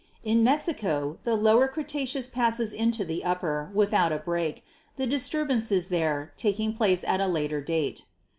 [0.23, 4.63] In Mexico the Lower Cretaceous passes into the Upper without a break,
[4.95, 8.05] the disturbances there taking place at a later date.